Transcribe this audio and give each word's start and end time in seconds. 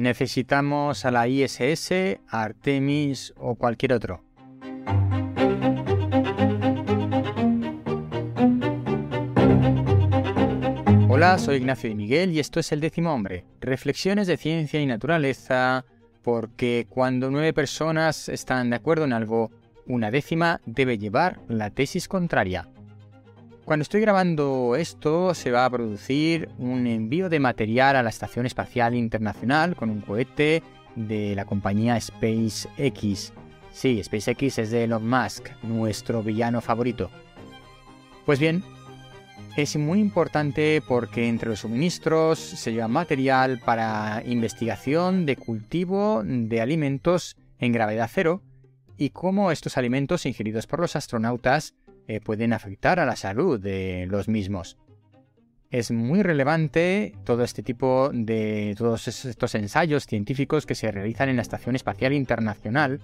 necesitamos 0.00 1.04
a 1.04 1.10
la 1.10 1.28
ISS, 1.28 1.92
a 2.26 2.42
Artemis 2.42 3.34
o 3.36 3.54
cualquier 3.54 3.92
otro. 3.92 4.22
Hola, 11.08 11.36
soy 11.38 11.56
Ignacio 11.56 11.90
de 11.90 11.96
Miguel 11.96 12.32
y 12.32 12.40
esto 12.40 12.60
es 12.60 12.72
El 12.72 12.80
décimo 12.80 13.12
hombre, 13.12 13.44
reflexiones 13.60 14.26
de 14.26 14.38
ciencia 14.38 14.80
y 14.80 14.86
naturaleza, 14.86 15.84
porque 16.22 16.86
cuando 16.88 17.30
nueve 17.30 17.52
personas 17.52 18.30
están 18.30 18.70
de 18.70 18.76
acuerdo 18.76 19.04
en 19.04 19.12
algo, 19.12 19.50
una 19.86 20.10
décima 20.10 20.62
debe 20.64 20.96
llevar 20.96 21.40
la 21.46 21.68
tesis 21.68 22.08
contraria. 22.08 22.68
Cuando 23.70 23.82
estoy 23.82 24.00
grabando 24.00 24.74
esto 24.74 25.32
se 25.32 25.52
va 25.52 25.64
a 25.64 25.70
producir 25.70 26.48
un 26.58 26.88
envío 26.88 27.28
de 27.28 27.38
material 27.38 27.94
a 27.94 28.02
la 28.02 28.10
Estación 28.10 28.44
Espacial 28.44 28.96
Internacional 28.96 29.76
con 29.76 29.90
un 29.90 30.00
cohete 30.00 30.64
de 30.96 31.36
la 31.36 31.44
compañía 31.44 32.00
SpaceX. 32.00 33.32
Sí, 33.70 34.02
SpaceX 34.02 34.58
es 34.58 34.70
de 34.72 34.82
Elon 34.82 35.08
Musk, 35.08 35.50
nuestro 35.62 36.20
villano 36.24 36.60
favorito. 36.60 37.12
Pues 38.26 38.40
bien, 38.40 38.64
es 39.56 39.76
muy 39.76 40.00
importante 40.00 40.82
porque 40.88 41.28
entre 41.28 41.50
los 41.50 41.60
suministros 41.60 42.40
se 42.40 42.72
lleva 42.72 42.88
material 42.88 43.60
para 43.64 44.24
investigación 44.26 45.26
de 45.26 45.36
cultivo 45.36 46.24
de 46.24 46.60
alimentos 46.60 47.36
en 47.60 47.70
gravedad 47.70 48.10
cero 48.12 48.42
y 49.00 49.10
cómo 49.10 49.50
estos 49.50 49.78
alimentos 49.78 50.26
ingeridos 50.26 50.66
por 50.66 50.80
los 50.80 50.94
astronautas 50.94 51.74
eh, 52.10 52.20
pueden 52.20 52.52
afectar 52.52 52.98
a 52.98 53.06
la 53.06 53.14
salud 53.14 53.60
de 53.60 54.04
los 54.10 54.26
mismos. 54.26 54.76
Es 55.70 55.92
muy 55.92 56.24
relevante 56.24 57.14
todo 57.22 57.44
este 57.44 57.62
tipo 57.62 58.10
de 58.12 58.74
todos 58.76 59.06
estos 59.06 59.54
ensayos 59.54 60.06
científicos 60.06 60.66
que 60.66 60.74
se 60.74 60.90
realizan 60.90 61.28
en 61.28 61.36
la 61.36 61.42
Estación 61.42 61.76
Espacial 61.76 62.12
Internacional 62.12 63.00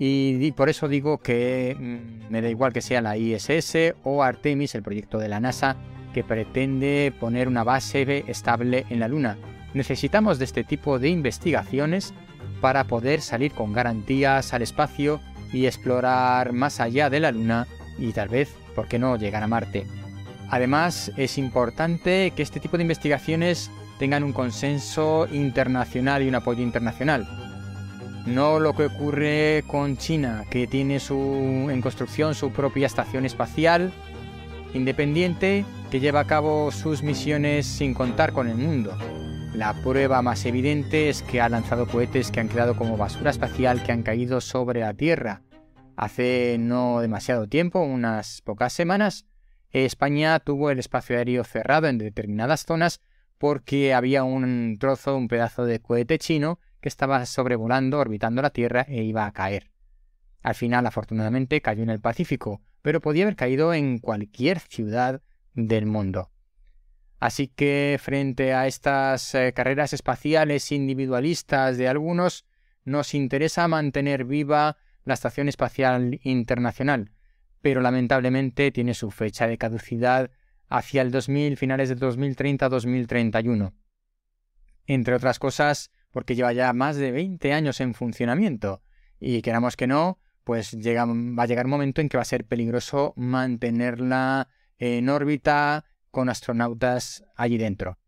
y, 0.00 0.50
por 0.50 0.68
eso 0.68 0.88
digo 0.88 1.18
que 1.18 1.76
mm, 1.78 2.32
me 2.32 2.42
da 2.42 2.48
igual 2.48 2.72
que 2.72 2.80
sea 2.80 3.00
la 3.00 3.16
ISS 3.16 3.94
o 4.02 4.24
Artemis, 4.24 4.74
el 4.74 4.82
proyecto 4.82 5.18
de 5.18 5.28
la 5.28 5.38
NASA, 5.38 5.76
que 6.12 6.24
pretende 6.24 7.12
poner 7.20 7.46
una 7.46 7.62
base 7.62 8.24
estable 8.26 8.84
en 8.90 8.98
la 8.98 9.06
Luna. 9.06 9.38
Necesitamos 9.74 10.40
de 10.40 10.46
este 10.46 10.64
tipo 10.64 10.98
de 10.98 11.08
investigaciones 11.08 12.12
para 12.60 12.82
poder 12.82 13.20
salir 13.20 13.52
con 13.52 13.72
garantías 13.72 14.52
al 14.54 14.62
espacio 14.62 15.20
y 15.52 15.66
explorar 15.66 16.52
más 16.52 16.80
allá 16.80 17.10
de 17.10 17.20
la 17.20 17.30
Luna 17.30 17.68
y 17.98 18.12
tal 18.12 18.28
vez, 18.28 18.54
¿por 18.74 18.88
qué 18.88 18.98
no?, 18.98 19.16
llegar 19.16 19.42
a 19.42 19.48
Marte. 19.48 19.86
Además, 20.50 21.12
es 21.16 21.36
importante 21.36 22.32
que 22.34 22.42
este 22.42 22.60
tipo 22.60 22.76
de 22.76 22.84
investigaciones 22.84 23.70
tengan 23.98 24.24
un 24.24 24.32
consenso 24.32 25.26
internacional 25.30 26.22
y 26.22 26.28
un 26.28 26.36
apoyo 26.36 26.62
internacional. 26.62 27.28
No 28.26 28.60
lo 28.60 28.74
que 28.74 28.86
ocurre 28.86 29.64
con 29.66 29.96
China, 29.96 30.44
que 30.50 30.66
tiene 30.66 31.00
su, 31.00 31.68
en 31.70 31.80
construcción 31.80 32.34
su 32.34 32.50
propia 32.52 32.86
estación 32.86 33.24
espacial 33.24 33.92
independiente 34.74 35.64
que 35.90 36.00
lleva 36.00 36.20
a 36.20 36.26
cabo 36.26 36.70
sus 36.70 37.02
misiones 37.02 37.66
sin 37.66 37.94
contar 37.94 38.32
con 38.32 38.48
el 38.48 38.56
mundo. 38.56 38.96
La 39.54 39.72
prueba 39.72 40.20
más 40.20 40.44
evidente 40.44 41.08
es 41.08 41.22
que 41.22 41.40
ha 41.40 41.48
lanzado 41.48 41.86
cohetes 41.86 42.30
que 42.30 42.40
han 42.40 42.48
quedado 42.48 42.76
como 42.76 42.98
basura 42.98 43.30
espacial 43.30 43.82
que 43.82 43.92
han 43.92 44.02
caído 44.02 44.42
sobre 44.42 44.80
la 44.80 44.92
Tierra 44.92 45.42
Hace 45.98 46.58
no 46.60 47.00
demasiado 47.00 47.48
tiempo, 47.48 47.80
unas 47.80 48.40
pocas 48.42 48.72
semanas, 48.72 49.26
España 49.72 50.38
tuvo 50.38 50.70
el 50.70 50.78
espacio 50.78 51.18
aéreo 51.18 51.42
cerrado 51.42 51.88
en 51.88 51.98
determinadas 51.98 52.64
zonas 52.64 53.00
porque 53.36 53.92
había 53.92 54.22
un 54.22 54.76
trozo, 54.78 55.16
un 55.16 55.26
pedazo 55.26 55.64
de 55.64 55.80
cohete 55.80 56.20
chino 56.20 56.60
que 56.80 56.88
estaba 56.88 57.26
sobrevolando, 57.26 57.98
orbitando 57.98 58.42
la 58.42 58.50
Tierra 58.50 58.86
e 58.88 59.02
iba 59.02 59.26
a 59.26 59.32
caer. 59.32 59.72
Al 60.44 60.54
final, 60.54 60.86
afortunadamente, 60.86 61.60
cayó 61.62 61.82
en 61.82 61.90
el 61.90 62.00
Pacífico, 62.00 62.62
pero 62.80 63.00
podía 63.00 63.24
haber 63.24 63.34
caído 63.34 63.74
en 63.74 63.98
cualquier 63.98 64.60
ciudad 64.60 65.20
del 65.54 65.86
mundo. 65.86 66.30
Así 67.18 67.48
que 67.48 67.98
frente 68.00 68.54
a 68.54 68.68
estas 68.68 69.34
eh, 69.34 69.52
carreras 69.52 69.92
espaciales 69.92 70.70
individualistas 70.70 71.76
de 71.76 71.88
algunos, 71.88 72.44
nos 72.84 73.14
interesa 73.14 73.66
mantener 73.66 74.24
viva 74.24 74.76
la 75.08 75.14
Estación 75.14 75.48
Espacial 75.48 76.20
Internacional, 76.22 77.12
pero 77.60 77.80
lamentablemente 77.80 78.70
tiene 78.70 78.94
su 78.94 79.10
fecha 79.10 79.46
de 79.46 79.58
caducidad 79.58 80.30
hacia 80.68 81.02
el 81.02 81.10
2000, 81.10 81.56
finales 81.56 81.88
de 81.88 81.96
2030-2031. 81.96 83.72
Entre 84.86 85.14
otras 85.14 85.38
cosas, 85.38 85.90
porque 86.10 86.34
lleva 86.34 86.52
ya 86.52 86.72
más 86.72 86.96
de 86.96 87.10
20 87.10 87.52
años 87.52 87.80
en 87.80 87.94
funcionamiento, 87.94 88.82
y 89.18 89.42
queramos 89.42 89.76
que 89.76 89.86
no, 89.86 90.18
pues 90.44 90.72
llega, 90.72 91.04
va 91.04 91.42
a 91.42 91.46
llegar 91.46 91.66
un 91.66 91.72
momento 91.72 92.00
en 92.00 92.08
que 92.08 92.16
va 92.16 92.22
a 92.22 92.26
ser 92.26 92.46
peligroso 92.46 93.12
mantenerla 93.16 94.48
en 94.78 95.08
órbita 95.08 95.84
con 96.10 96.28
astronautas 96.28 97.24
allí 97.36 97.58
dentro. 97.58 97.98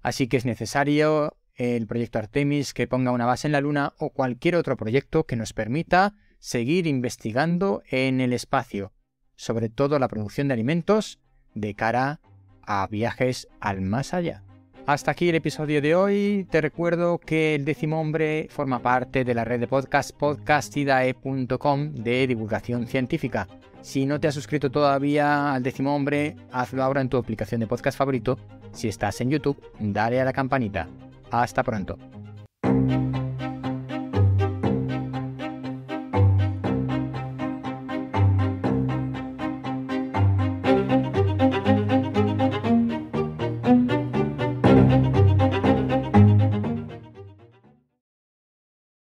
Así 0.00 0.28
que 0.28 0.36
es 0.36 0.44
necesario 0.44 1.36
el 1.54 1.86
proyecto 1.88 2.18
Artemis 2.20 2.72
que 2.72 2.86
ponga 2.86 3.10
una 3.10 3.26
base 3.26 3.48
en 3.48 3.52
la 3.52 3.60
Luna 3.60 3.94
o 3.98 4.10
cualquier 4.10 4.54
otro 4.54 4.76
proyecto 4.76 5.26
que 5.26 5.34
nos 5.34 5.52
permita 5.52 6.14
seguir 6.38 6.86
investigando 6.86 7.82
en 7.90 8.20
el 8.20 8.32
espacio, 8.32 8.92
sobre 9.36 9.68
todo 9.68 9.98
la 9.98 10.08
producción 10.08 10.48
de 10.48 10.54
alimentos 10.54 11.18
de 11.54 11.74
cara 11.74 12.20
a 12.62 12.86
viajes 12.86 13.48
al 13.60 13.80
más 13.80 14.14
allá. 14.14 14.44
Hasta 14.88 15.10
aquí 15.10 15.28
el 15.28 15.34
episodio 15.34 15.82
de 15.82 15.94
hoy. 15.94 16.46
Te 16.50 16.62
recuerdo 16.62 17.18
que 17.18 17.54
el 17.54 17.66
décimo 17.66 18.00
hombre 18.00 18.48
forma 18.50 18.80
parte 18.80 19.22
de 19.22 19.34
la 19.34 19.44
red 19.44 19.60
de 19.60 19.68
podcast 19.68 20.12
podcastidae.com 20.12 21.92
de 21.92 22.26
divulgación 22.26 22.86
científica. 22.86 23.46
Si 23.82 24.06
no 24.06 24.18
te 24.18 24.28
has 24.28 24.34
suscrito 24.34 24.70
todavía 24.70 25.52
al 25.52 25.62
décimo 25.62 25.94
hombre, 25.94 26.36
hazlo 26.52 26.82
ahora 26.82 27.02
en 27.02 27.10
tu 27.10 27.18
aplicación 27.18 27.60
de 27.60 27.66
podcast 27.66 27.98
favorito. 27.98 28.38
Si 28.72 28.88
estás 28.88 29.20
en 29.20 29.28
YouTube, 29.28 29.62
dale 29.78 30.22
a 30.22 30.24
la 30.24 30.32
campanita. 30.32 30.88
Hasta 31.30 31.62
pronto. 31.62 31.98